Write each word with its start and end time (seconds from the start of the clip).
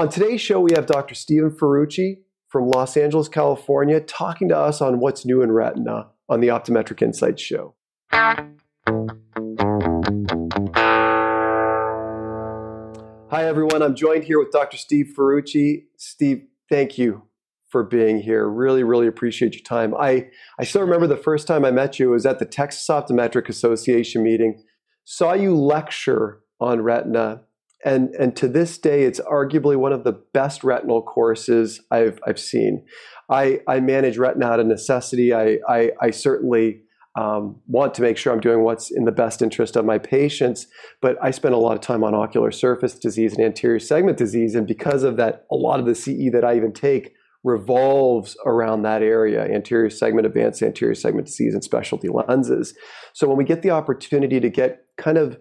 On 0.00 0.08
today's 0.08 0.40
show, 0.40 0.58
we 0.60 0.72
have 0.72 0.86
Dr. 0.86 1.14
Stephen 1.14 1.50
Ferrucci 1.50 2.20
from 2.48 2.66
Los 2.66 2.96
Angeles, 2.96 3.28
California, 3.28 4.00
talking 4.00 4.48
to 4.48 4.56
us 4.56 4.80
on 4.80 4.98
what's 4.98 5.26
new 5.26 5.42
in 5.42 5.52
retina 5.52 6.08
on 6.26 6.40
the 6.40 6.48
Optometric 6.48 7.02
Insights 7.02 7.42
show. 7.42 7.74
Hi, 13.28 13.44
everyone. 13.44 13.82
I'm 13.82 13.94
joined 13.94 14.24
here 14.24 14.38
with 14.38 14.50
Dr. 14.52 14.78
Steve 14.78 15.12
Ferrucci. 15.14 15.82
Steve, 15.98 16.46
thank 16.70 16.96
you 16.96 17.24
for 17.68 17.84
being 17.84 18.22
here. 18.22 18.48
Really, 18.48 18.82
really 18.82 19.06
appreciate 19.06 19.52
your 19.52 19.64
time. 19.64 19.94
I, 19.94 20.30
I 20.58 20.64
still 20.64 20.80
remember 20.80 21.08
the 21.08 21.18
first 21.18 21.46
time 21.46 21.62
I 21.62 21.72
met 21.72 21.98
you 21.98 22.08
was 22.08 22.24
at 22.24 22.38
the 22.38 22.46
Texas 22.46 22.86
Optometric 22.88 23.50
Association 23.50 24.22
meeting. 24.22 24.62
Saw 25.04 25.34
you 25.34 25.54
lecture 25.54 26.40
on 26.58 26.80
retina, 26.80 27.42
and 27.84 28.14
and 28.14 28.36
to 28.36 28.48
this 28.48 28.78
day, 28.78 29.04
it's 29.04 29.20
arguably 29.20 29.76
one 29.76 29.92
of 29.92 30.04
the 30.04 30.12
best 30.12 30.62
retinal 30.62 31.02
courses 31.02 31.80
I've 31.90 32.20
I've 32.26 32.38
seen. 32.38 32.84
I 33.28 33.60
I 33.66 33.80
manage 33.80 34.18
retina 34.18 34.46
out 34.46 34.60
of 34.60 34.66
necessity. 34.66 35.32
I 35.32 35.58
I, 35.68 35.92
I 36.00 36.10
certainly 36.10 36.82
um, 37.18 37.60
want 37.66 37.94
to 37.94 38.02
make 38.02 38.16
sure 38.16 38.32
I'm 38.32 38.40
doing 38.40 38.62
what's 38.62 38.90
in 38.90 39.04
the 39.04 39.12
best 39.12 39.42
interest 39.42 39.76
of 39.76 39.84
my 39.84 39.98
patients. 39.98 40.66
But 41.00 41.16
I 41.22 41.30
spend 41.30 41.54
a 41.54 41.58
lot 41.58 41.74
of 41.74 41.80
time 41.80 42.04
on 42.04 42.14
ocular 42.14 42.52
surface 42.52 42.94
disease 42.94 43.34
and 43.34 43.44
anterior 43.44 43.80
segment 43.80 44.18
disease, 44.18 44.54
and 44.54 44.66
because 44.66 45.02
of 45.02 45.16
that, 45.16 45.46
a 45.50 45.56
lot 45.56 45.80
of 45.80 45.86
the 45.86 45.94
CE 45.94 46.30
that 46.32 46.44
I 46.44 46.56
even 46.56 46.72
take 46.72 47.14
revolves 47.42 48.36
around 48.44 48.82
that 48.82 49.02
area 49.02 49.42
anterior 49.44 49.88
segment 49.88 50.26
advanced 50.26 50.62
anterior 50.62 50.94
segment 50.94 51.26
disease 51.26 51.54
and 51.54 51.64
specialty 51.64 52.08
lenses 52.08 52.74
so 53.14 53.26
when 53.26 53.38
we 53.38 53.44
get 53.44 53.62
the 53.62 53.70
opportunity 53.70 54.38
to 54.40 54.50
get 54.50 54.84
kind 54.98 55.16
of 55.16 55.38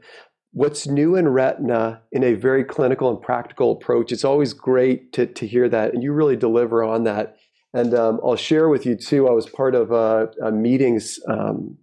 what's 0.52 0.88
new 0.88 1.16
in 1.16 1.27
retina 1.27 2.02
in 2.12 2.23
a 2.23 2.34
very 2.34 2.63
clinical 2.63 3.09
and 3.09 3.21
practical 3.21 3.71
approach 3.71 4.12
it's 4.12 4.26
always 4.26 4.53
great 4.53 5.13
to, 5.13 5.25
to 5.25 5.45
hear 5.45 5.70
that 5.70 5.94
and 5.94 6.03
you 6.03 6.12
really 6.12 6.35
deliver 6.35 6.84
on 6.84 7.03
that 7.03 7.38
and 7.73 7.94
um, 7.94 8.20
i'll 8.23 8.35
share 8.35 8.70
with 8.70 8.86
you 8.86 8.95
too 8.95 9.27
i 9.27 9.31
was 9.31 9.47
part 9.47 9.75
of 9.75 9.92
a, 9.92 10.30
a 10.44 10.52
meetings 10.52 11.20
um, 11.27 11.77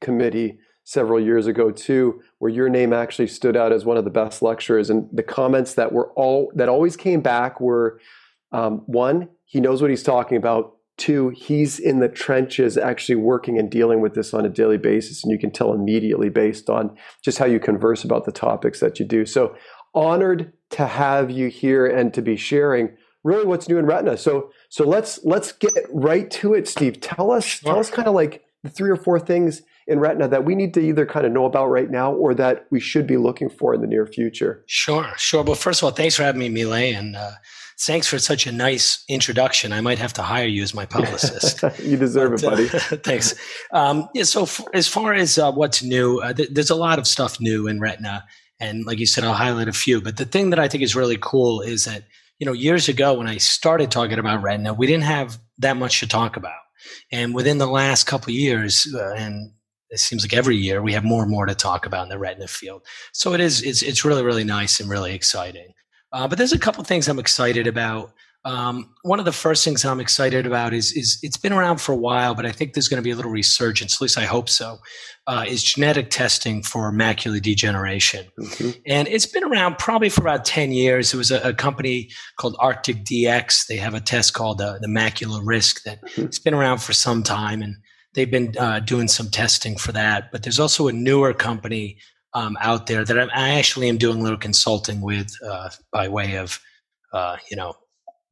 committee 0.00 0.58
several 0.84 1.20
years 1.20 1.46
ago 1.46 1.70
too 1.70 2.20
where 2.38 2.50
your 2.50 2.68
name 2.68 2.92
actually 2.92 3.28
stood 3.28 3.56
out 3.56 3.72
as 3.72 3.84
one 3.84 3.96
of 3.96 4.04
the 4.04 4.10
best 4.10 4.42
lecturers 4.42 4.90
and 4.90 5.08
the 5.12 5.22
comments 5.22 5.74
that 5.74 5.92
were 5.92 6.12
all 6.12 6.50
that 6.54 6.68
always 6.68 6.96
came 6.96 7.20
back 7.20 7.60
were 7.60 8.00
um, 8.52 8.82
one 8.86 9.28
he 9.52 9.60
knows 9.60 9.82
what 9.82 9.90
he's 9.90 10.02
talking 10.02 10.38
about. 10.38 10.76
Two, 11.02 11.30
he's 11.30 11.80
in 11.80 11.98
the 11.98 12.08
trenches 12.08 12.78
actually 12.78 13.16
working 13.16 13.58
and 13.58 13.68
dealing 13.68 14.00
with 14.00 14.14
this 14.14 14.32
on 14.32 14.46
a 14.46 14.48
daily 14.48 14.78
basis. 14.78 15.24
And 15.24 15.32
you 15.32 15.38
can 15.38 15.50
tell 15.50 15.72
immediately 15.72 16.28
based 16.28 16.70
on 16.70 16.96
just 17.24 17.38
how 17.38 17.44
you 17.44 17.58
converse 17.58 18.04
about 18.04 18.24
the 18.24 18.30
topics 18.30 18.78
that 18.78 19.00
you 19.00 19.04
do. 19.04 19.26
So 19.26 19.56
honored 19.96 20.52
to 20.70 20.86
have 20.86 21.28
you 21.28 21.48
here 21.48 21.86
and 21.86 22.14
to 22.14 22.22
be 22.22 22.36
sharing 22.36 22.96
really 23.24 23.44
what's 23.44 23.68
new 23.68 23.78
in 23.78 23.86
retina. 23.86 24.16
So 24.16 24.52
so 24.68 24.84
let's 24.84 25.18
let's 25.24 25.50
get 25.50 25.72
right 25.92 26.30
to 26.30 26.54
it, 26.54 26.68
Steve. 26.68 27.00
Tell 27.00 27.32
us 27.32 27.46
sure. 27.46 27.72
tell 27.72 27.80
us 27.80 27.90
kind 27.90 28.06
of 28.06 28.14
like 28.14 28.44
the 28.62 28.70
three 28.70 28.90
or 28.90 28.96
four 28.96 29.18
things 29.18 29.62
in 29.88 29.98
retina 29.98 30.28
that 30.28 30.44
we 30.44 30.54
need 30.54 30.72
to 30.74 30.80
either 30.80 31.04
kind 31.04 31.26
of 31.26 31.32
know 31.32 31.46
about 31.46 31.66
right 31.66 31.90
now 31.90 32.12
or 32.12 32.32
that 32.32 32.66
we 32.70 32.78
should 32.78 33.08
be 33.08 33.16
looking 33.16 33.50
for 33.50 33.74
in 33.74 33.80
the 33.80 33.88
near 33.88 34.06
future. 34.06 34.62
Sure, 34.68 35.12
sure. 35.16 35.42
Well, 35.42 35.56
first 35.56 35.80
of 35.80 35.86
all, 35.86 35.90
thanks 35.90 36.14
for 36.14 36.22
having 36.22 36.38
me, 36.38 36.64
Mile, 36.64 36.74
and 36.74 37.16
uh, 37.16 37.32
thanks 37.86 38.06
for 38.06 38.18
such 38.18 38.46
a 38.46 38.52
nice 38.52 39.04
introduction. 39.08 39.72
I 39.72 39.80
might 39.80 39.98
have 39.98 40.12
to 40.14 40.22
hire 40.22 40.46
you 40.46 40.62
as 40.62 40.74
my 40.74 40.86
publicist. 40.86 41.62
you 41.82 41.96
deserve 41.96 42.40
but, 42.40 42.42
it, 42.42 42.50
buddy. 42.50 42.68
Uh, 42.68 42.98
thanks. 43.02 43.34
Um, 43.72 44.08
yeah, 44.14 44.24
so 44.24 44.46
for, 44.46 44.74
as 44.74 44.88
far 44.88 45.12
as 45.12 45.38
uh, 45.38 45.52
what's 45.52 45.82
new, 45.82 46.20
uh, 46.20 46.32
th- 46.32 46.50
there's 46.52 46.70
a 46.70 46.76
lot 46.76 46.98
of 46.98 47.06
stuff 47.06 47.40
new 47.40 47.66
in 47.66 47.80
Retina, 47.80 48.24
and 48.60 48.84
like 48.86 48.98
you 48.98 49.06
said, 49.06 49.24
I'll 49.24 49.34
highlight 49.34 49.68
a 49.68 49.72
few. 49.72 50.00
But 50.00 50.16
the 50.16 50.24
thing 50.24 50.50
that 50.50 50.58
I 50.58 50.68
think 50.68 50.82
is 50.82 50.94
really 50.94 51.18
cool 51.20 51.60
is 51.60 51.84
that 51.84 52.04
you 52.38 52.46
know 52.46 52.52
years 52.52 52.88
ago 52.88 53.14
when 53.14 53.28
I 53.28 53.38
started 53.38 53.90
talking 53.90 54.18
about 54.18 54.42
Retina, 54.42 54.74
we 54.74 54.86
didn't 54.86 55.04
have 55.04 55.38
that 55.58 55.76
much 55.76 56.00
to 56.00 56.08
talk 56.08 56.36
about, 56.36 56.60
and 57.10 57.34
within 57.34 57.58
the 57.58 57.66
last 57.66 58.04
couple 58.04 58.32
years, 58.32 58.86
uh, 58.94 59.14
and 59.16 59.52
it 59.90 60.00
seems 60.00 60.24
like 60.24 60.32
every 60.32 60.56
year 60.56 60.82
we 60.82 60.94
have 60.94 61.04
more 61.04 61.22
and 61.22 61.30
more 61.30 61.46
to 61.46 61.54
talk 61.54 61.84
about 61.84 62.04
in 62.04 62.08
the 62.08 62.18
retina 62.18 62.48
field. 62.48 62.82
So 63.12 63.34
it 63.34 63.40
is 63.40 63.62
it's 63.62 63.82
it's 63.82 64.04
really 64.04 64.22
really 64.22 64.44
nice 64.44 64.80
and 64.80 64.88
really 64.88 65.14
exciting. 65.14 65.74
Uh, 66.12 66.28
but 66.28 66.38
there's 66.38 66.52
a 66.52 66.58
couple 66.58 66.84
things 66.84 67.08
I'm 67.08 67.18
excited 67.18 67.66
about. 67.66 68.12
Um, 68.44 68.92
one 69.02 69.20
of 69.20 69.24
the 69.24 69.32
first 69.32 69.64
things 69.64 69.84
I'm 69.84 70.00
excited 70.00 70.46
about 70.46 70.74
is 70.74 70.92
is 70.92 71.18
it's 71.22 71.36
been 71.36 71.52
around 71.52 71.80
for 71.80 71.92
a 71.92 71.96
while, 71.96 72.34
but 72.34 72.44
I 72.44 72.50
think 72.50 72.74
there's 72.74 72.88
going 72.88 73.00
to 73.00 73.04
be 73.04 73.12
a 73.12 73.16
little 73.16 73.30
resurgence. 73.30 73.94
At 73.96 74.00
least 74.00 74.18
I 74.18 74.24
hope 74.24 74.48
so. 74.48 74.78
Uh, 75.28 75.44
is 75.46 75.62
genetic 75.62 76.10
testing 76.10 76.60
for 76.60 76.92
macular 76.92 77.40
degeneration, 77.40 78.26
mm-hmm. 78.36 78.70
and 78.84 79.06
it's 79.06 79.26
been 79.26 79.44
around 79.44 79.78
probably 79.78 80.08
for 80.08 80.22
about 80.22 80.44
ten 80.44 80.72
years. 80.72 81.14
It 81.14 81.16
was 81.16 81.30
a, 81.30 81.50
a 81.50 81.54
company 81.54 82.10
called 82.36 82.56
Arctic 82.58 83.04
DX. 83.04 83.68
They 83.68 83.76
have 83.76 83.94
a 83.94 84.00
test 84.00 84.34
called 84.34 84.60
uh, 84.60 84.78
the 84.80 84.88
Macular 84.88 85.40
Risk 85.44 85.84
that 85.84 86.02
mm-hmm. 86.02 86.22
it's 86.22 86.40
been 86.40 86.54
around 86.54 86.78
for 86.78 86.92
some 86.92 87.22
time, 87.22 87.62
and 87.62 87.76
they've 88.14 88.30
been 88.30 88.56
uh, 88.58 88.80
doing 88.80 89.06
some 89.06 89.30
testing 89.30 89.76
for 89.76 89.92
that. 89.92 90.32
But 90.32 90.42
there's 90.42 90.58
also 90.58 90.88
a 90.88 90.92
newer 90.92 91.32
company 91.32 91.98
um, 92.34 92.56
out 92.60 92.86
there 92.86 93.04
that 93.04 93.18
I'm, 93.18 93.30
i 93.34 93.50
actually 93.50 93.88
am 93.88 93.98
doing 93.98 94.20
a 94.20 94.22
little 94.22 94.38
consulting 94.38 95.00
with 95.00 95.32
uh, 95.44 95.70
by 95.92 96.08
way 96.08 96.36
of, 96.36 96.60
uh, 97.12 97.36
you 97.50 97.56
know, 97.56 97.74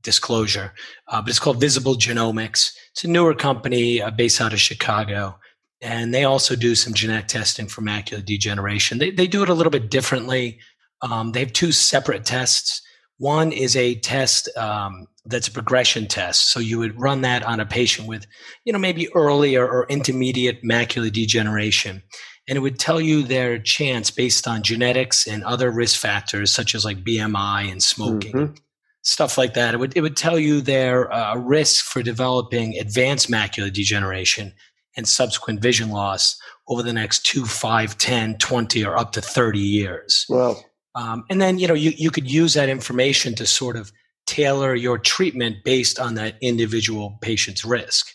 disclosure. 0.02 0.72
Uh, 1.08 1.20
but 1.20 1.30
it's 1.30 1.38
called 1.38 1.60
Visible 1.60 1.94
Genomics. 1.94 2.72
It's 2.92 3.04
a 3.04 3.08
newer 3.08 3.34
company 3.34 4.00
uh, 4.00 4.10
based 4.10 4.40
out 4.40 4.52
of 4.52 4.60
Chicago. 4.60 5.38
And 5.82 6.12
they 6.12 6.24
also 6.24 6.56
do 6.56 6.74
some 6.74 6.92
genetic 6.92 7.28
testing 7.28 7.66
for 7.66 7.82
macular 7.82 8.24
degeneration. 8.24 8.98
They, 8.98 9.10
they 9.10 9.26
do 9.26 9.42
it 9.42 9.48
a 9.48 9.54
little 9.54 9.70
bit 9.70 9.90
differently. 9.90 10.58
Um, 11.02 11.32
they 11.32 11.40
have 11.40 11.52
two 11.52 11.72
separate 11.72 12.24
tests. 12.24 12.82
One 13.16 13.52
is 13.52 13.76
a 13.76 13.94
test 13.96 14.54
um, 14.56 15.06
that's 15.24 15.48
a 15.48 15.52
progression 15.52 16.06
test. 16.06 16.52
So 16.52 16.60
you 16.60 16.78
would 16.78 17.00
run 17.00 17.22
that 17.22 17.42
on 17.44 17.60
a 17.60 17.66
patient 17.66 18.08
with, 18.08 18.26
you 18.64 18.72
know, 18.72 18.78
maybe 18.78 19.08
early 19.14 19.56
or, 19.56 19.68
or 19.68 19.86
intermediate 19.88 20.62
macular 20.62 21.12
degeneration 21.12 22.02
and 22.48 22.56
it 22.56 22.60
would 22.60 22.78
tell 22.78 23.00
you 23.00 23.22
their 23.22 23.58
chance 23.58 24.10
based 24.10 24.48
on 24.48 24.62
genetics 24.62 25.26
and 25.26 25.44
other 25.44 25.70
risk 25.70 26.00
factors 26.00 26.52
such 26.52 26.74
as 26.74 26.84
like 26.84 27.04
BMI 27.04 27.70
and 27.70 27.82
smoking, 27.82 28.32
mm-hmm. 28.32 28.54
stuff 29.02 29.38
like 29.38 29.54
that. 29.54 29.74
It 29.74 29.78
would 29.78 29.96
it 29.96 30.00
would 30.00 30.16
tell 30.16 30.38
you 30.38 30.60
their 30.60 31.12
uh, 31.12 31.36
risk 31.36 31.84
for 31.84 32.02
developing 32.02 32.76
advanced 32.78 33.30
macular 33.30 33.72
degeneration 33.72 34.52
and 34.96 35.06
subsequent 35.06 35.60
vision 35.60 35.90
loss 35.90 36.36
over 36.68 36.82
the 36.82 36.92
next 36.92 37.24
2, 37.26 37.44
5, 37.44 37.98
10, 37.98 38.38
20 38.38 38.84
or 38.84 38.96
up 38.96 39.12
to 39.12 39.20
30 39.20 39.58
years. 39.58 40.26
Wow. 40.28 40.56
Um, 40.94 41.24
and 41.30 41.40
then, 41.40 41.58
you 41.58 41.68
know, 41.68 41.74
you, 41.74 41.92
you 41.96 42.10
could 42.10 42.30
use 42.30 42.54
that 42.54 42.68
information 42.68 43.34
to 43.36 43.46
sort 43.46 43.76
of 43.76 43.92
tailor 44.26 44.74
your 44.74 44.98
treatment 44.98 45.58
based 45.64 45.98
on 45.98 46.14
that 46.14 46.36
individual 46.40 47.18
patient's 47.20 47.64
risk. 47.64 48.12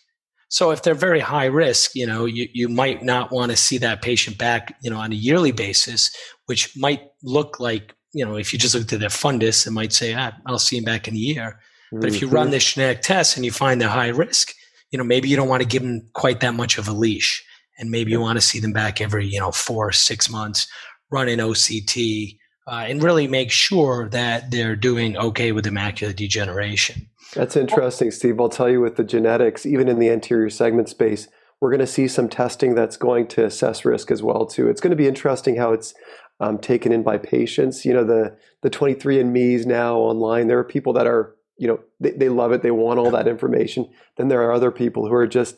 So 0.56 0.72
if 0.72 0.84
they're 0.84 0.94
very 0.94 1.20
high 1.20 1.48
risk, 1.48 1.96
you 1.96 2.08
know, 2.08 2.24
you, 2.24 2.48
you 2.54 2.70
might 2.70 3.04
not 3.04 3.30
want 3.30 3.52
to 3.52 3.58
see 3.58 3.78
that 3.80 4.02
patient 4.02 4.38
back, 4.38 4.74
you 4.82 4.90
know, 4.90 5.00
on 5.00 5.12
a 5.12 5.16
yearly 5.16 5.52
basis, 5.52 6.16
which 6.46 6.78
might 6.78 7.02
look 7.24 7.60
like, 7.60 7.94
you 8.14 8.24
know, 8.24 8.38
if 8.38 8.54
you 8.54 8.58
just 8.58 8.74
looked 8.74 8.94
at 8.94 9.02
their 9.02 9.10
fundus, 9.10 9.68
it 9.68 9.72
might 9.72 9.92
say, 9.92 10.14
ah, 10.14 10.32
I'll 10.46 10.58
see 10.58 10.78
him 10.78 10.86
back 10.86 11.10
in 11.10 11.14
a 11.14 11.18
year. 11.18 11.60
Mm-hmm. 11.92 12.00
But 12.00 12.08
if 12.08 12.22
you 12.22 12.30
run 12.30 12.46
mm-hmm. 12.46 12.52
this 12.52 12.74
genetic 12.74 13.02
test 13.02 13.36
and 13.36 13.44
you 13.44 13.52
find 13.52 13.82
they're 13.82 13.90
high 13.90 14.08
risk, 14.08 14.54
you 14.92 14.98
know, 14.98 15.04
maybe 15.04 15.28
you 15.28 15.36
don't 15.36 15.50
want 15.50 15.62
to 15.62 15.68
give 15.68 15.82
them 15.82 16.08
quite 16.14 16.40
that 16.40 16.54
much 16.54 16.78
of 16.78 16.88
a 16.88 16.94
leash. 16.94 17.44
And 17.78 17.92
maybe 17.92 18.12
you 18.12 18.22
want 18.22 18.38
to 18.38 18.42
see 18.42 18.62
them 18.62 18.72
back 18.72 19.02
every, 19.02 19.28
you 19.28 19.42
know, 19.42 19.52
four, 19.52 19.92
six 19.92 20.30
months, 20.30 20.70
run 21.12 21.28
an 21.28 21.40
OCT, 21.40 22.38
uh, 22.68 22.86
and 22.88 23.03
really 23.03 23.28
make 23.28 23.52
sure 23.52 24.09
that 24.09 24.52
they're 24.52 24.76
doing 24.76 25.18
okay 25.18 25.52
with 25.52 25.64
the 25.64 25.70
macular 25.70 26.16
degeneration. 26.16 27.08
That's 27.34 27.56
interesting, 27.56 28.12
Steve. 28.12 28.40
I'll 28.40 28.50
tell 28.50 28.70
you 28.70 28.81
with 28.81 28.96
the 28.96 29.03
genetics, 29.03 29.66
even 29.66 29.88
in 29.88 30.00
the 30.00 30.09
anterior 30.09 30.50
segment 30.50 30.90
space, 30.90 31.28
we're 31.59 31.70
going 31.70 31.80
to 31.80 31.88
see 31.88 32.08
some 32.08 32.30
testing 32.30 32.75
that's 32.75 32.98
going 32.98 33.28
to 33.28 33.46
assess 33.46 33.86
risk 33.86 34.12
as 34.12 34.22
well 34.22 34.46
too. 34.46 34.70
It's 34.70 34.81
going 34.81 34.92
to 34.92 34.98
be 34.98 35.08
interesting 35.08 35.56
how 35.56 35.74
it's 35.74 35.94
um, 36.40 36.58
taken 36.58 36.92
in 36.92 37.04
by 37.04 37.18
patients. 37.18 37.86
You 37.86 37.94
know, 37.94 38.04
the 38.04 38.38
the 38.62 38.70
23andMe's 38.70 39.66
now 39.66 39.98
online. 39.98 40.48
There 40.48 40.59
are 40.59 40.64
people 40.64 40.94
that 40.94 41.08
are, 41.08 41.36
you 41.58 41.68
know, 41.68 41.80
they, 42.00 42.12
they 42.12 42.30
love 42.30 42.51
it. 42.51 42.62
They 42.62 42.72
want 42.72 43.00
all 43.00 43.12
that 43.12 43.28
information. 43.28 43.89
Then 44.18 44.28
there 44.28 44.42
are 44.44 44.51
other 44.51 44.72
people 44.72 45.07
who 45.07 45.13
are 45.13 45.28
just 45.28 45.57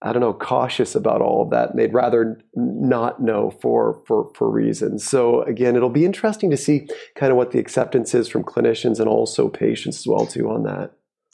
I 0.00 0.12
don't 0.12 0.20
know, 0.20 0.32
cautious 0.32 0.94
about 0.94 1.20
all 1.20 1.42
of 1.42 1.50
that, 1.50 1.70
and 1.70 1.78
they'd 1.78 1.92
rather 1.92 2.40
not 2.54 3.20
know 3.20 3.50
for 3.50 4.00
for 4.06 4.30
for 4.34 4.48
reasons. 4.48 5.04
So 5.04 5.42
again, 5.42 5.74
it'll 5.74 5.90
be 5.90 6.04
interesting 6.04 6.50
to 6.50 6.56
see 6.56 6.88
kind 7.16 7.32
of 7.32 7.36
what 7.36 7.50
the 7.50 7.58
acceptance 7.58 8.14
is 8.14 8.28
from 8.28 8.44
clinicians 8.44 9.00
and 9.00 9.08
also 9.08 9.48
patients 9.48 9.98
as 9.98 10.06
well 10.06 10.26
too 10.26 10.48
on 10.50 10.62
that. 10.64 10.92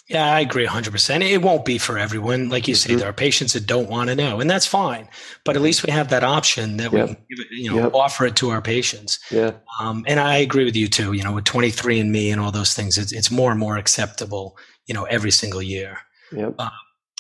Yeah, 0.09 0.31
I 0.31 0.41
agree 0.41 0.67
100%. 0.67 1.23
It 1.23 1.41
won't 1.41 1.65
be 1.65 1.79
for 1.79 1.97
everyone. 1.97 2.51
Like 2.51 2.69
you 2.69 2.75
mm-hmm. 2.75 2.91
say, 2.91 2.95
there 2.97 3.09
are 3.09 3.15
patients 3.15 3.55
that 3.55 3.67
don't 3.67 3.89
want 3.89 4.11
to 4.11 4.15
know, 4.15 4.39
and 4.39 4.51
that's 4.51 4.67
fine. 4.67 5.09
But 5.47 5.57
at 5.57 5.63
least 5.63 5.87
we 5.87 5.93
have 5.93 6.11
that 6.11 6.23
option 6.23 6.77
that 6.77 6.93
yep. 6.93 7.09
we 7.09 7.15
can 7.15 7.25
it, 7.31 7.47
you 7.51 7.71
know, 7.71 7.85
yep. 7.85 7.95
offer 7.95 8.27
it 8.27 8.37
to 8.37 8.51
our 8.51 8.61
patients. 8.61 9.19
Yeah. 9.31 9.53
Um, 9.81 10.05
and 10.07 10.21
I 10.21 10.37
agree 10.37 10.67
with 10.67 10.77
you 10.77 10.89
too. 10.89 11.15
You 11.15 11.23
know, 11.23 11.33
with 11.33 11.45
23andMe 11.45 12.31
and 12.31 12.39
all 12.39 12.53
those 12.53 12.75
things, 12.75 12.99
it's, 12.99 13.13
it's 13.13 13.31
more 13.31 13.51
and 13.51 13.59
more 13.59 13.79
acceptable, 13.79 14.59
you 14.87 14.93
know, 14.93 15.05
every 15.05 15.31
single 15.31 15.63
year. 15.63 15.99
Yep. 16.33 16.55
Um, 16.59 16.71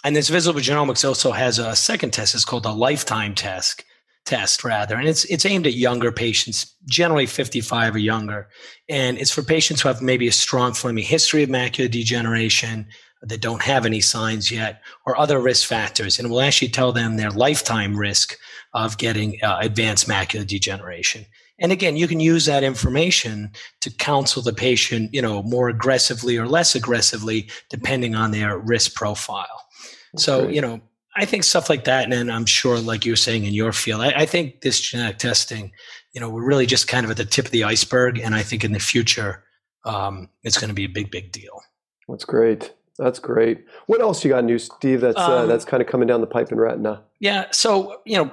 and 0.05 0.15
this 0.15 0.29
visible 0.29 0.61
genomics 0.61 1.07
also 1.07 1.33
has 1.33 1.59
a 1.59 1.75
second 1.75 2.13
test. 2.13 2.35
It's 2.35 2.45
called 2.45 2.67
a 2.67 2.73
lifetime 2.73 3.35
test 3.35 3.85
test 4.27 4.65
rather, 4.65 4.97
and 4.97 5.09
it's 5.09 5.25
it's 5.27 5.45
aimed 5.45 5.67
at 5.67 5.75
younger 5.75 6.13
patients, 6.13 6.75
generally 6.87 7.27
55 7.27 7.95
or 7.95 7.99
younger, 7.99 8.49
and 8.89 9.19
it's 9.19 9.31
for 9.31 9.43
patients 9.43 9.81
who 9.81 9.89
have 9.89 10.01
maybe 10.01 10.29
a 10.29 10.33
strong 10.33 10.75
family 10.75 11.03
history 11.03 11.43
of 11.43 11.51
macular 11.51 11.91
degeneration 11.91 12.87
that 13.23 13.41
don't 13.41 13.63
have 13.63 13.87
any 13.87 14.01
signs 14.01 14.51
yet, 14.51 14.83
or 15.07 15.19
other 15.19 15.41
risk 15.41 15.67
factors, 15.67 16.19
and 16.19 16.31
we'll 16.31 16.43
actually 16.43 16.69
tell 16.69 16.93
them 16.93 17.17
their 17.17 17.31
lifetime 17.31 17.97
risk 17.97 18.37
of 18.75 18.99
getting 18.99 19.43
uh, 19.43 19.59
advanced 19.61 20.07
macular 20.09 20.47
degeneration. 20.47 21.25
And 21.59 21.71
again, 21.71 21.97
you 21.97 22.09
can 22.09 22.21
use 22.21 22.47
that 22.47 22.65
information 22.65 23.53
to 23.81 23.91
counsel 23.91 24.43
the 24.43 24.53
patient, 24.53 25.15
you 25.15 25.23
know, 25.23 25.43
more 25.43 25.69
aggressively 25.69 26.37
or 26.37 26.49
less 26.49 26.75
aggressively, 26.75 27.49
depending 27.71 28.15
on 28.15 28.33
their 28.33 28.59
risk 28.59 28.95
profile. 28.95 29.65
So, 30.17 30.49
you 30.49 30.61
know, 30.61 30.81
I 31.17 31.25
think 31.25 31.45
stuff 31.45 31.71
like 31.71 31.85
that, 31.85 32.05
and 32.05 32.13
then 32.13 32.31
I'm 32.31 32.47
sure, 32.47 32.79
like 32.79 33.05
you 33.05 33.13
were 33.13 33.17
saying 33.17 33.45
in 33.45 33.55
your 33.55 33.73
field, 33.73 34.01
I, 34.01 34.11
I, 34.11 34.27
think 34.27 34.63
this 34.63 34.81
genetic 34.81 35.19
testing, 35.19 35.71
you 36.13 36.21
know, 36.21 36.29
we're 36.29 36.45
really 36.45 36.67
just 36.67 36.89
kind 36.89 37.05
of 37.05 37.11
at 37.11 37.17
the 37.17 37.25
tip 37.25 37.45
of 37.45 37.51
the 37.53 37.63
iceberg, 37.63 38.19
and 38.19 38.35
I 38.35 38.43
think 38.43 38.65
in 38.65 38.73
the 38.73 38.81
future, 38.81 39.45
um, 39.85 40.29
it's 40.43 40.59
going 40.59 40.69
to 40.69 40.75
be 40.75 40.85
a 40.85 40.89
big, 40.89 41.11
big 41.13 41.31
deal. 41.31 41.63
That's 42.09 42.25
great. 42.25 42.73
That's 42.99 43.19
great. 43.19 43.65
What 43.87 44.01
else 44.01 44.25
you 44.25 44.31
got 44.31 44.45
new, 44.45 44.59
Steve? 44.59 45.01
That's 45.01 45.17
uh, 45.17 45.43
um, 45.43 45.49
that's 45.49 45.65
kind 45.65 45.83
of 45.83 45.89
coming 45.89 46.07
down 46.07 46.21
the 46.21 46.27
pipe 46.27 46.53
in 46.53 46.59
retina. 46.59 47.03
Yeah. 47.19 47.47
So 47.51 48.01
you 48.05 48.19
know, 48.19 48.33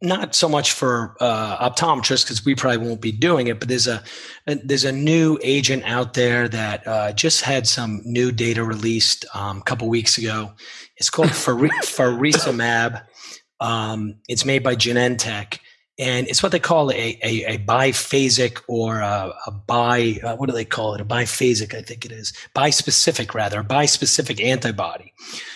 not 0.00 0.34
so 0.34 0.48
much 0.48 0.72
for 0.72 1.16
uh, 1.20 1.70
optometrists 1.70 2.24
because 2.24 2.44
we 2.44 2.54
probably 2.54 2.86
won't 2.86 3.00
be 3.00 3.12
doing 3.12 3.48
it, 3.48 3.58
but 3.58 3.68
there's 3.68 3.86
a, 3.86 4.02
a 4.46 4.54
there's 4.56 4.84
a 4.84 4.92
new 4.92 5.38
agent 5.42 5.82
out 5.84 6.14
there 6.14 6.48
that 6.48 6.86
uh, 6.86 7.12
just 7.12 7.42
had 7.42 7.66
some 7.66 8.00
new 8.04 8.30
data 8.30 8.62
released 8.62 9.24
um, 9.34 9.58
a 9.58 9.62
couple 9.62 9.88
weeks 9.88 10.18
ago. 10.18 10.52
It's 10.96 11.10
called 11.10 11.30
faricimab. 11.30 13.02
Um, 13.60 14.18
it's 14.28 14.44
made 14.44 14.62
by 14.62 14.76
Genentech, 14.76 15.58
and 15.98 16.28
it's 16.28 16.42
what 16.42 16.52
they 16.52 16.60
call 16.60 16.92
a, 16.92 17.18
a, 17.22 17.44
a 17.54 17.58
biphasic 17.58 18.62
or 18.68 19.00
a, 19.00 19.32
a 19.46 19.50
bi 19.50 20.20
uh, 20.22 20.36
what 20.36 20.48
do 20.48 20.54
they 20.54 20.64
call 20.64 20.94
it? 20.94 21.00
A 21.00 21.04
biphasic 21.04 21.74
i 21.74 21.82
think 21.82 22.04
it 22.04 22.12
is. 22.12 22.32
Bispecific 22.54 23.34
rather 23.34 23.60
a 23.60 23.64
bispecific 23.64 24.42
antibody. 24.42 25.12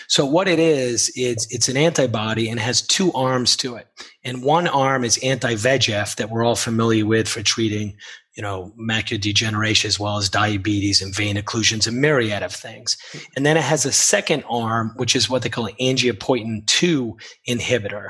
So 0.07 0.25
what 0.25 0.47
it 0.47 0.59
is 0.59 1.09
is 1.15 1.47
it's 1.49 1.69
an 1.69 1.77
antibody 1.77 2.49
and 2.49 2.59
has 2.59 2.81
two 2.81 3.11
arms 3.13 3.55
to 3.57 3.75
it. 3.75 3.87
And 4.23 4.43
one 4.43 4.67
arm 4.67 5.03
is 5.03 5.17
anti-vegf 5.23 6.17
that 6.17 6.29
we're 6.29 6.43
all 6.43 6.55
familiar 6.55 7.05
with 7.05 7.27
for 7.27 7.41
treating 7.41 7.95
you 8.35 8.41
know 8.41 8.73
macular 8.79 9.21
degeneration 9.21 9.87
as 9.87 9.99
well 9.99 10.17
as 10.17 10.27
diabetes 10.27 11.01
and 11.01 11.15
vein 11.15 11.37
occlusions 11.37 11.87
and 11.87 12.01
myriad 12.01 12.43
of 12.43 12.51
things. 12.51 12.97
And 13.37 13.45
then 13.45 13.55
it 13.55 13.63
has 13.63 13.85
a 13.85 13.93
second 13.93 14.43
arm 14.49 14.91
which 14.97 15.15
is 15.15 15.29
what 15.29 15.41
they 15.43 15.49
call 15.49 15.67
an 15.67 15.75
angiopoietin 15.79 16.67
2 16.67 17.17
inhibitor 17.47 18.09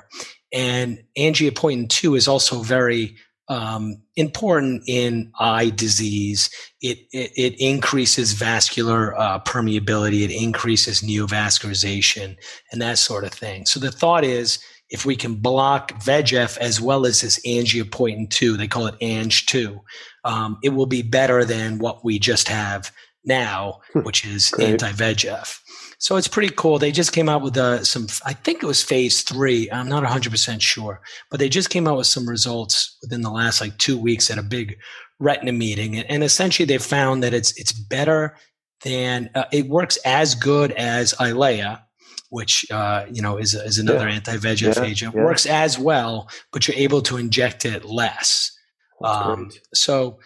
and 0.53 1.03
angiopoietin 1.17 1.89
2 1.89 2.15
is 2.15 2.27
also 2.27 2.61
very 2.61 3.17
um, 3.49 4.01
important 4.15 4.83
in 4.87 5.31
eye 5.39 5.71
disease. 5.71 6.49
It, 6.81 6.99
it, 7.11 7.31
it 7.35 7.55
increases 7.59 8.33
vascular 8.33 9.19
uh, 9.19 9.39
permeability, 9.39 10.23
it 10.23 10.31
increases 10.31 11.01
neovascularization, 11.01 12.37
and 12.71 12.81
that 12.81 12.99
sort 12.99 13.23
of 13.25 13.33
thing. 13.33 13.65
So 13.65 13.79
the 13.79 13.91
thought 13.91 14.23
is 14.23 14.59
if 14.89 15.05
we 15.05 15.15
can 15.15 15.35
block 15.35 15.91
VEGF 16.03 16.57
as 16.59 16.79
well 16.79 17.05
as 17.05 17.21
this 17.21 17.39
angiopoietin 17.45 18.29
2, 18.29 18.57
they 18.57 18.67
call 18.67 18.87
it 18.87 18.99
ANG2, 18.99 19.79
um, 20.23 20.57
it 20.63 20.69
will 20.69 20.85
be 20.85 21.01
better 21.01 21.43
than 21.43 21.79
what 21.79 22.05
we 22.05 22.19
just 22.19 22.47
have 22.47 22.91
now, 23.25 23.79
hmm. 23.93 24.01
which 24.01 24.25
is 24.25 24.53
anti 24.59 24.91
VEGF. 24.91 25.59
So 26.03 26.17
it's 26.17 26.27
pretty 26.27 26.53
cool. 26.53 26.79
They 26.79 26.91
just 26.91 27.13
came 27.13 27.29
out 27.29 27.41
with 27.41 27.55
uh, 27.55 27.81
some, 27.85 28.07
I 28.25 28.33
think 28.33 28.61
it 28.61 28.65
was 28.65 28.83
phase 28.83 29.21
three. 29.21 29.71
I'm 29.71 29.87
not 29.87 30.03
100% 30.03 30.59
sure, 30.59 30.99
but 31.31 31.39
they 31.39 31.47
just 31.47 31.69
came 31.69 31.87
out 31.87 31.95
with 31.95 32.07
some 32.07 32.27
results 32.27 32.97
within 33.01 33.21
the 33.21 33.31
last 33.31 33.61
like 33.61 33.77
two 33.77 33.97
weeks 33.97 34.29
at 34.29 34.37
a 34.37 34.43
big 34.43 34.75
retina 35.19 35.53
meeting. 35.53 35.95
And, 35.95 36.11
and 36.11 36.21
essentially 36.21 36.65
they 36.65 36.77
found 36.77 37.23
that 37.23 37.33
it's, 37.33 37.57
it's 37.57 37.71
better 37.71 38.35
than, 38.83 39.29
uh, 39.33 39.45
it 39.53 39.69
works 39.69 39.95
as 40.03 40.35
good 40.35 40.73
as 40.73 41.13
Eylea, 41.21 41.81
which, 42.27 42.69
uh, 42.69 43.05
you 43.09 43.21
know, 43.21 43.37
is, 43.37 43.53
is 43.53 43.79
another 43.79 44.09
yeah. 44.09 44.15
anti-VEGF 44.15 44.75
yeah. 44.75 44.83
agent. 44.83 45.15
Yeah. 45.15 45.23
Works 45.23 45.45
as 45.45 45.79
well, 45.79 46.27
but 46.51 46.67
you're 46.67 46.75
able 46.75 47.01
to 47.03 47.15
inject 47.15 47.63
it 47.63 47.85
less. 47.85 48.51
Um, 49.01 49.51
so, 49.73 50.19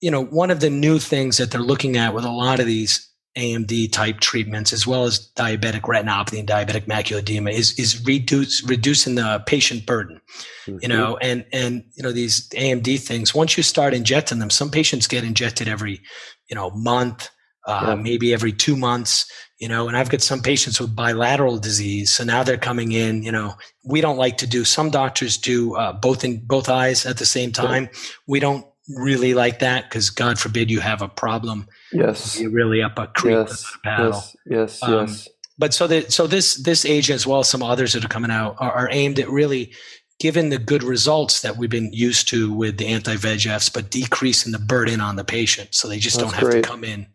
you 0.00 0.12
know, 0.12 0.24
one 0.24 0.52
of 0.52 0.60
the 0.60 0.70
new 0.70 1.00
things 1.00 1.38
that 1.38 1.50
they're 1.50 1.60
looking 1.60 1.96
at 1.96 2.14
with 2.14 2.24
a 2.24 2.30
lot 2.30 2.60
of 2.60 2.66
these 2.66 3.10
AMD 3.36 3.90
type 3.90 4.20
treatments, 4.20 4.72
as 4.72 4.86
well 4.86 5.04
as 5.04 5.30
diabetic 5.36 5.82
retinopathy 5.82 6.38
and 6.38 6.48
diabetic 6.48 6.86
macular 6.86 7.18
edema, 7.18 7.50
is 7.50 7.76
is 7.78 8.04
reduce, 8.06 8.62
reducing 8.68 9.16
the 9.16 9.42
patient 9.46 9.86
burden. 9.86 10.20
Mm-hmm. 10.66 10.78
You 10.82 10.88
know, 10.88 11.16
and 11.16 11.44
and 11.52 11.84
you 11.96 12.02
know 12.02 12.12
these 12.12 12.48
AMD 12.50 13.00
things. 13.00 13.34
Once 13.34 13.56
you 13.56 13.62
start 13.62 13.92
injecting 13.92 14.38
them, 14.38 14.50
some 14.50 14.70
patients 14.70 15.08
get 15.08 15.24
injected 15.24 15.66
every 15.66 16.00
you 16.48 16.54
know 16.54 16.70
month, 16.70 17.28
uh, 17.66 17.86
yeah. 17.88 17.94
maybe 17.96 18.32
every 18.32 18.52
two 18.52 18.76
months. 18.76 19.30
You 19.58 19.68
know, 19.68 19.88
and 19.88 19.96
I've 19.96 20.10
got 20.10 20.20
some 20.20 20.42
patients 20.42 20.80
with 20.80 20.94
bilateral 20.94 21.58
disease, 21.58 22.12
so 22.12 22.22
now 22.22 22.44
they're 22.44 22.56
coming 22.56 22.92
in. 22.92 23.24
You 23.24 23.32
know, 23.32 23.54
we 23.84 24.00
don't 24.00 24.18
like 24.18 24.36
to 24.38 24.46
do. 24.46 24.64
Some 24.64 24.90
doctors 24.90 25.38
do 25.38 25.74
uh, 25.74 25.92
both 25.92 26.24
in 26.24 26.44
both 26.46 26.68
eyes 26.68 27.04
at 27.04 27.18
the 27.18 27.26
same 27.26 27.50
time. 27.50 27.84
Yeah. 27.84 27.98
We 28.28 28.40
don't 28.40 28.66
really 28.88 29.34
like 29.34 29.60
that 29.60 29.88
because 29.88 30.10
God 30.10 30.38
forbid 30.38 30.70
you 30.70 30.80
have 30.80 31.02
a 31.02 31.08
problem. 31.08 31.66
Yes, 31.92 32.40
you're 32.40 32.50
really 32.50 32.82
up 32.82 32.98
a 32.98 33.06
creek 33.06 33.48
yes, 33.48 33.76
paddle. 33.82 34.12
Yes, 34.12 34.36
yes, 34.46 34.82
um, 34.82 35.06
yes. 35.06 35.28
But 35.56 35.72
so 35.72 35.86
that 35.86 36.12
so 36.12 36.26
this 36.26 36.56
this 36.56 36.84
agent 36.84 37.16
as 37.16 37.26
well 37.26 37.40
as 37.40 37.48
some 37.48 37.62
others 37.62 37.92
that 37.92 38.04
are 38.04 38.08
coming 38.08 38.30
out 38.30 38.56
are, 38.58 38.72
are 38.72 38.88
aimed 38.90 39.18
at 39.18 39.28
really 39.28 39.72
given 40.20 40.48
the 40.48 40.58
good 40.58 40.82
results 40.82 41.42
that 41.42 41.56
we've 41.56 41.70
been 41.70 41.92
used 41.92 42.28
to 42.28 42.52
with 42.52 42.78
the 42.78 42.86
anti 42.86 43.16
VEGFs, 43.16 43.72
but 43.72 43.90
decreasing 43.90 44.52
the 44.52 44.58
burden 44.58 45.00
on 45.00 45.16
the 45.16 45.24
patient, 45.24 45.74
so 45.74 45.88
they 45.88 45.98
just 45.98 46.18
That's 46.18 46.30
don't 46.30 46.40
have 46.40 46.50
great. 46.50 46.62
to 46.62 46.68
come 46.68 46.84
in 46.84 47.06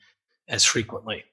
as 0.47 0.65
frequently. 0.65 1.23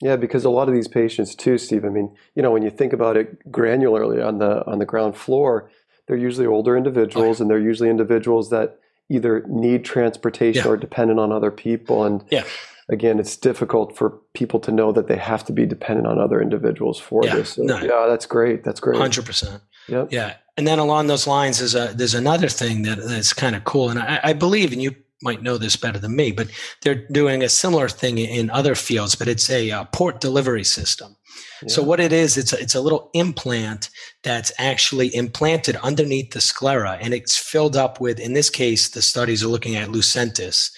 Yeah, 0.00 0.16
because 0.16 0.44
a 0.44 0.50
lot 0.50 0.68
of 0.68 0.74
these 0.74 0.88
patients 0.88 1.34
too, 1.34 1.56
Steve. 1.56 1.84
I 1.84 1.88
mean, 1.88 2.14
you 2.34 2.42
know, 2.42 2.50
when 2.50 2.62
you 2.62 2.70
think 2.70 2.92
about 2.92 3.16
it 3.16 3.50
granularly 3.50 4.24
on 4.24 4.38
the 4.38 4.66
on 4.66 4.78
the 4.78 4.84
ground 4.84 5.16
floor, 5.16 5.70
they're 6.06 6.16
usually 6.16 6.46
older 6.46 6.76
individuals, 6.76 7.24
oh, 7.24 7.28
yeah. 7.38 7.42
and 7.42 7.50
they're 7.50 7.58
usually 7.58 7.90
individuals 7.90 8.50
that 8.50 8.78
either 9.10 9.44
need 9.48 9.84
transportation 9.84 10.64
yeah. 10.64 10.70
or 10.70 10.76
dependent 10.76 11.20
on 11.20 11.32
other 11.32 11.50
people. 11.50 12.04
And 12.04 12.24
yeah. 12.30 12.44
again, 12.88 13.18
it's 13.18 13.36
difficult 13.36 13.96
for 13.96 14.10
people 14.32 14.60
to 14.60 14.72
know 14.72 14.92
that 14.92 15.08
they 15.08 15.16
have 15.16 15.44
to 15.44 15.52
be 15.52 15.66
dependent 15.66 16.06
on 16.06 16.18
other 16.18 16.40
individuals 16.40 16.98
for 16.98 17.24
yeah. 17.24 17.36
this. 17.36 17.50
So, 17.50 17.62
no. 17.62 17.78
Yeah, 17.78 18.06
that's 18.08 18.26
great. 18.26 18.64
That's 18.64 18.80
great. 18.80 18.98
Hundred 18.98 19.26
percent. 19.26 19.62
Yep. 19.88 20.12
Yeah. 20.12 20.34
And 20.56 20.66
then 20.66 20.78
along 20.78 21.08
those 21.08 21.26
lines, 21.26 21.58
there's 21.58 21.74
a 21.74 21.92
there's 21.94 22.14
another 22.14 22.48
thing 22.48 22.82
that 22.82 22.98
that's 22.98 23.32
kind 23.32 23.56
of 23.56 23.64
cool, 23.64 23.90
and 23.90 23.98
I, 23.98 24.20
I 24.22 24.32
believe, 24.32 24.72
and 24.72 24.80
you 24.80 24.94
might 25.20 25.42
know 25.42 25.58
this 25.58 25.74
better 25.74 25.98
than 25.98 26.14
me, 26.14 26.30
but 26.30 26.48
they're 26.82 27.06
doing 27.08 27.42
a 27.42 27.48
similar 27.48 27.88
thing 27.88 28.18
in 28.18 28.50
other 28.50 28.74
fields, 28.74 29.14
but 29.16 29.26
it's 29.26 29.50
a 29.50 29.70
uh, 29.70 29.84
port 29.84 30.20
delivery 30.20 30.62
system. 30.62 31.16
So 31.66 31.82
what 31.82 32.00
it 32.00 32.12
is, 32.12 32.36
it's 32.36 32.52
a, 32.52 32.60
it's 32.60 32.74
a 32.74 32.80
little 32.80 33.10
implant 33.14 33.90
that's 34.22 34.52
actually 34.58 35.14
implanted 35.14 35.76
underneath 35.76 36.32
the 36.32 36.40
sclera, 36.40 36.98
and 37.00 37.14
it's 37.14 37.36
filled 37.36 37.76
up 37.76 38.00
with. 38.00 38.20
In 38.20 38.34
this 38.34 38.50
case, 38.50 38.88
the 38.88 39.02
studies 39.02 39.42
are 39.42 39.48
looking 39.48 39.76
at 39.76 39.88
Lucentis. 39.88 40.70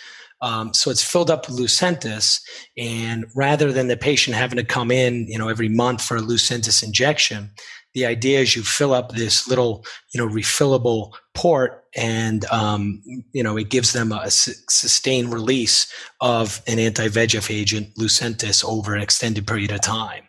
Um, 0.42 0.75
so 0.75 0.90
it's 0.90 1.02
filled 1.02 1.30
up 1.30 1.48
with 1.48 1.58
Lucentis, 1.58 2.40
and 2.76 3.26
rather 3.34 3.72
than 3.72 3.88
the 3.88 3.96
patient 3.96 4.36
having 4.36 4.58
to 4.58 4.64
come 4.64 4.90
in, 4.90 5.26
you 5.28 5.38
know, 5.38 5.48
every 5.48 5.68
month 5.68 6.02
for 6.02 6.18
a 6.18 6.20
Lucentis 6.20 6.82
injection, 6.82 7.50
the 7.94 8.04
idea 8.04 8.40
is 8.40 8.54
you 8.54 8.62
fill 8.62 8.92
up 8.92 9.12
this 9.12 9.48
little, 9.48 9.84
you 10.12 10.20
know, 10.20 10.28
refillable 10.28 11.12
port, 11.34 11.84
and 11.96 12.44
um, 12.46 13.02
you 13.32 13.42
know, 13.42 13.56
it 13.56 13.70
gives 13.70 13.94
them 13.94 14.12
a 14.12 14.30
su- 14.30 14.52
sustained 14.68 15.32
release 15.32 15.90
of 16.20 16.60
an 16.66 16.78
anti-VEGF 16.78 17.50
agent, 17.50 17.94
Lucentis, 17.96 18.62
over 18.62 18.94
an 18.94 19.00
extended 19.00 19.46
period 19.46 19.72
of 19.72 19.80
time. 19.80 20.25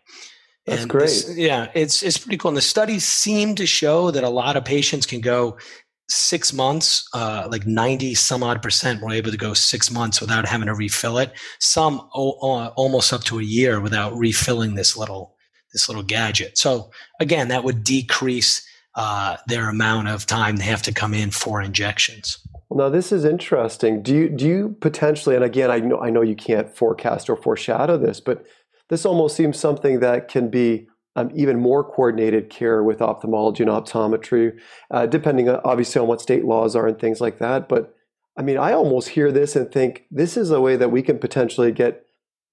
That's 0.67 0.81
and 0.81 0.89
great. 0.89 1.05
This, 1.05 1.37
yeah, 1.37 1.71
it's 1.73 2.03
it's 2.03 2.17
pretty 2.17 2.37
cool. 2.37 2.49
And 2.49 2.57
the 2.57 2.61
studies 2.61 3.05
seem 3.05 3.55
to 3.55 3.65
show 3.65 4.11
that 4.11 4.23
a 4.23 4.29
lot 4.29 4.57
of 4.57 4.65
patients 4.65 5.05
can 5.05 5.21
go 5.21 5.57
six 6.09 6.53
months, 6.53 7.07
uh, 7.13 7.47
like 7.49 7.65
90 7.65 8.15
some 8.15 8.43
odd 8.43 8.61
percent 8.61 9.01
were 9.01 9.11
able 9.11 9.31
to 9.31 9.37
go 9.37 9.53
six 9.53 9.91
months 9.91 10.21
without 10.21 10.45
having 10.45 10.67
to 10.67 10.73
refill 10.73 11.17
it. 11.17 11.33
Some 11.59 12.01
o- 12.13 12.37
o- 12.41 12.73
almost 12.75 13.13
up 13.13 13.23
to 13.25 13.39
a 13.39 13.43
year 13.43 13.79
without 13.79 14.15
refilling 14.17 14.75
this 14.75 14.95
little 14.97 15.35
this 15.73 15.89
little 15.89 16.03
gadget. 16.03 16.57
So 16.57 16.91
again, 17.19 17.49
that 17.49 17.63
would 17.63 17.83
decrease 17.83 18.65
uh, 18.95 19.37
their 19.47 19.69
amount 19.69 20.07
of 20.07 20.25
time 20.25 20.55
they 20.57 20.63
have 20.63 20.81
to 20.83 20.93
come 20.93 21.13
in 21.13 21.29
for 21.31 21.61
injections. 21.61 22.39
Now 22.71 22.89
this 22.89 23.11
is 23.11 23.23
interesting. 23.23 24.01
Do 24.01 24.13
you 24.13 24.29
do 24.29 24.45
you 24.45 24.75
potentially? 24.81 25.35
And 25.35 25.45
again, 25.45 25.71
I 25.71 25.79
know 25.79 25.99
I 25.99 26.09
know 26.09 26.21
you 26.21 26.35
can't 26.35 26.75
forecast 26.75 27.29
or 27.29 27.37
foreshadow 27.37 27.97
this, 27.97 28.19
but 28.19 28.45
this 28.89 29.05
almost 29.05 29.35
seems 29.35 29.59
something 29.59 29.99
that 29.99 30.27
can 30.27 30.49
be 30.49 30.87
um, 31.15 31.31
even 31.33 31.59
more 31.59 31.83
coordinated 31.83 32.49
care 32.49 32.83
with 32.83 33.01
ophthalmology 33.01 33.63
and 33.63 33.71
optometry, 33.71 34.57
uh, 34.91 35.05
depending 35.05 35.49
on, 35.49 35.59
obviously 35.63 35.99
on 35.99 36.07
what 36.07 36.21
state 36.21 36.45
laws 36.45 36.75
are 36.75 36.87
and 36.87 36.99
things 36.99 37.19
like 37.19 37.39
that. 37.39 37.67
But 37.67 37.95
I 38.37 38.43
mean, 38.43 38.57
I 38.57 38.73
almost 38.73 39.09
hear 39.09 39.31
this 39.31 39.55
and 39.55 39.71
think 39.71 40.05
this 40.11 40.37
is 40.37 40.51
a 40.51 40.61
way 40.61 40.75
that 40.75 40.91
we 40.91 41.01
can 41.01 41.17
potentially 41.17 41.71
get 41.71 42.06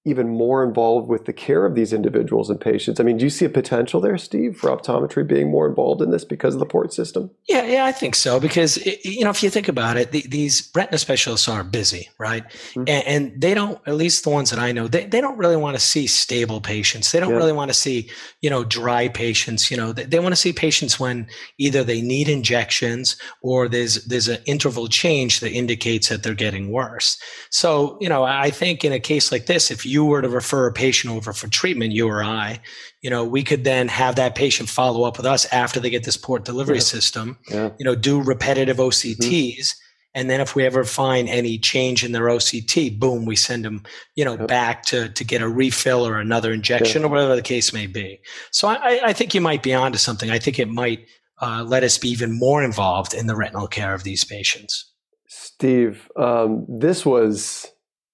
even 0.07 0.29
more 0.29 0.63
involved 0.63 1.09
with 1.09 1.25
the 1.25 1.33
care 1.33 1.65
of 1.65 1.73
these 1.73 1.91
individuals 1.91 2.51
and 2.51 2.61
patients. 2.61 2.99
I 2.99 3.03
mean, 3.03 3.17
do 3.17 3.23
you 3.23 3.29
see 3.31 3.45
a 3.45 3.49
potential 3.49 3.99
there, 3.99 4.19
Steve, 4.19 4.55
for 4.55 4.69
optometry 4.69 5.27
being 5.27 5.49
more 5.49 5.67
involved 5.67 5.99
in 5.99 6.11
this 6.11 6.23
because 6.23 6.53
of 6.53 6.59
the 6.59 6.65
port 6.67 6.93
system? 6.93 7.31
Yeah, 7.49 7.65
yeah, 7.65 7.85
I 7.85 7.91
think 7.91 8.13
so. 8.13 8.39
Because 8.39 8.77
you 9.03 9.23
know, 9.23 9.31
if 9.31 9.41
you 9.41 9.49
think 9.49 9.67
about 9.67 9.97
it, 9.97 10.11
the, 10.11 10.21
these 10.27 10.69
retina 10.75 10.99
specialists 10.99 11.47
are 11.49 11.63
busy, 11.63 12.09
right? 12.19 12.47
Mm-hmm. 12.47 12.79
And, 12.81 13.07
and, 13.07 13.41
they 13.41 13.55
don't, 13.55 13.79
at 13.87 13.95
least 13.95 14.23
the 14.23 14.29
ones 14.29 14.51
that 14.51 14.59
I 14.59 14.71
know, 14.71 14.87
they, 14.87 15.05
they 15.05 15.19
don't 15.19 15.37
really 15.37 15.57
want 15.57 15.75
to 15.75 15.81
see 15.81 16.05
stable 16.05 16.61
patients. 16.61 17.11
They 17.11 17.19
don't 17.19 17.31
yeah. 17.31 17.37
really 17.37 17.51
want 17.51 17.69
to 17.69 17.73
see, 17.73 18.09
you 18.41 18.49
know, 18.51 18.63
dry 18.63 19.07
patients. 19.07 19.71
You 19.71 19.77
know, 19.77 19.91
they, 19.91 20.03
they 20.03 20.19
want 20.19 20.33
to 20.33 20.39
see 20.39 20.53
patients 20.53 20.99
when 20.99 21.27
either 21.57 21.83
they 21.83 22.01
need 22.01 22.29
injections 22.29 23.17
or 23.41 23.67
there's 23.67 24.05
there's 24.05 24.27
an 24.27 24.37
interval 24.45 24.87
change 24.87 25.39
that 25.39 25.51
indicates 25.51 26.09
that 26.09 26.21
they're 26.21 26.35
getting 26.35 26.71
worse. 26.71 27.17
So, 27.49 27.97
you 27.99 28.07
know, 28.07 28.23
I 28.23 28.51
think 28.51 28.85
in 28.85 28.93
a 28.93 28.99
case 28.99 29.31
like 29.31 29.47
this, 29.47 29.71
if 29.71 29.85
you 29.85 29.94
you 29.95 30.03
were 30.03 30.21
to 30.21 30.27
refer 30.27 30.67
a 30.67 30.73
patient 30.73 31.13
over 31.13 31.31
for 31.31 31.47
treatment, 31.47 31.93
you 31.93 32.05
or 32.05 32.21
I, 32.21 32.59
you 33.01 33.09
know, 33.09 33.23
we 33.23 33.43
could 33.43 33.63
then 33.63 33.87
have 33.87 34.17
that 34.17 34.35
patient 34.35 34.67
follow 34.67 35.05
up 35.05 35.15
with 35.15 35.25
us 35.25 35.45
after 35.53 35.79
they 35.79 35.89
get 35.89 36.03
this 36.03 36.17
port 36.17 36.43
delivery 36.43 36.77
yeah. 36.77 36.81
system, 36.95 37.37
yeah. 37.49 37.69
you 37.79 37.85
know, 37.85 37.95
do 37.95 38.21
repetitive 38.21 38.77
OCTs. 38.77 39.19
Mm-hmm. 39.19 39.79
And 40.13 40.29
then 40.29 40.41
if 40.41 40.53
we 40.53 40.65
ever 40.65 40.83
find 40.83 41.29
any 41.29 41.57
change 41.57 42.03
in 42.03 42.11
their 42.11 42.25
OCT, 42.25 42.99
boom, 42.99 43.25
we 43.25 43.37
send 43.37 43.63
them, 43.63 43.83
you 44.15 44.25
know, 44.25 44.37
yep. 44.37 44.47
back 44.49 44.83
to, 44.87 45.07
to 45.07 45.23
get 45.23 45.41
a 45.41 45.47
refill 45.47 46.05
or 46.05 46.19
another 46.19 46.51
injection 46.51 47.05
or 47.05 47.07
whatever 47.07 47.35
the 47.35 47.41
case 47.41 47.71
may 47.71 47.87
be. 47.87 48.19
So 48.51 48.67
I, 48.67 48.99
I 49.01 49.13
think 49.13 49.33
you 49.33 49.39
might 49.39 49.63
be 49.63 49.73
onto 49.73 49.97
something. 49.97 50.29
I 50.29 50.39
think 50.39 50.59
it 50.59 50.69
might 50.69 51.05
uh, 51.41 51.63
let 51.65 51.83
us 51.83 51.97
be 51.97 52.09
even 52.09 52.37
more 52.37 52.63
involved 52.63 53.13
in 53.13 53.27
the 53.27 53.35
retinal 53.35 53.67
care 53.67 53.93
of 53.93 54.03
these 54.03 54.25
patients. 54.25 54.91
Steve, 55.27 56.09
um, 56.17 56.65
this 56.67 57.05
was 57.05 57.65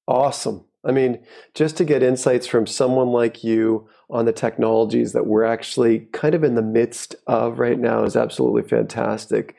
awesome. 0.07 0.65
I 0.83 0.91
mean, 0.91 1.23
just 1.53 1.77
to 1.77 1.85
get 1.85 2.01
insights 2.01 2.47
from 2.47 2.65
someone 2.65 3.09
like 3.09 3.43
you 3.43 3.87
on 4.09 4.25
the 4.25 4.33
technologies 4.33 5.13
that 5.13 5.27
we're 5.27 5.45
actually 5.45 5.99
kind 6.11 6.35
of 6.35 6.43
in 6.43 6.55
the 6.55 6.61
midst 6.61 7.15
of 7.27 7.59
right 7.59 7.79
now 7.79 8.03
is 8.03 8.15
absolutely 8.15 8.63
fantastic. 8.63 9.55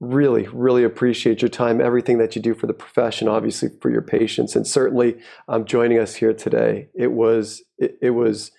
Really, 0.00 0.46
really 0.48 0.84
appreciate 0.84 1.40
your 1.40 1.48
time, 1.48 1.80
everything 1.80 2.18
that 2.18 2.36
you 2.36 2.42
do 2.42 2.54
for 2.54 2.66
the 2.66 2.74
profession, 2.74 3.28
obviously 3.28 3.70
for 3.80 3.90
your 3.90 4.02
patients, 4.02 4.54
and 4.54 4.66
certainly 4.66 5.16
um, 5.48 5.64
joining 5.64 5.98
us 5.98 6.14
here 6.14 6.34
today. 6.34 6.88
It 6.94 7.12
was 7.12 7.62
it, 7.78 7.96
it, 8.02 8.10
was 8.10 8.50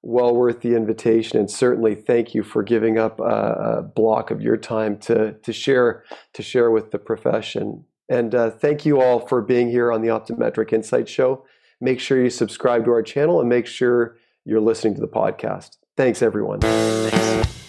well 0.00 0.34
worth 0.34 0.62
the 0.62 0.74
invitation, 0.74 1.38
and 1.38 1.50
certainly 1.50 1.94
thank 1.94 2.34
you 2.34 2.42
for 2.42 2.62
giving 2.62 2.98
up 2.98 3.20
a, 3.20 3.22
a 3.22 3.82
block 3.82 4.30
of 4.30 4.40
your 4.40 4.56
time 4.56 4.96
to 5.00 5.32
to 5.32 5.52
share 5.52 6.04
to 6.32 6.42
share 6.42 6.70
with 6.70 6.92
the 6.92 6.98
profession. 6.98 7.84
And 8.08 8.34
uh, 8.34 8.50
thank 8.50 8.86
you 8.86 9.00
all 9.00 9.20
for 9.20 9.42
being 9.42 9.68
here 9.68 9.92
on 9.92 10.02
the 10.02 10.08
Optometric 10.08 10.72
Insight 10.72 11.08
Show. 11.08 11.44
Make 11.80 12.00
sure 12.00 12.22
you 12.22 12.30
subscribe 12.30 12.84
to 12.84 12.90
our 12.92 13.02
channel 13.02 13.40
and 13.40 13.48
make 13.48 13.66
sure 13.66 14.16
you're 14.44 14.60
listening 14.60 14.94
to 14.94 15.00
the 15.00 15.08
podcast. 15.08 15.76
Thanks, 15.96 16.22
everyone. 16.22 16.60
Thanks. 16.60 17.65